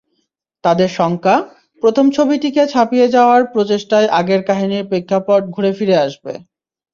তাঁদের 0.63 0.89
শঙ্কা, 0.91 1.35
প্রথম 1.83 2.05
ছবিটিকে 2.11 2.63
ছাপিয়ে 2.67 3.07
যাওয়ার 3.07 3.41
প্রচেষ্টায় 3.53 4.07
আগের 4.19 4.41
কাহিনির 4.47 4.87
প্রেক্ষাপট 4.89 5.41
ঘুরেফিরে 5.55 5.95
আসবে। 6.05 6.33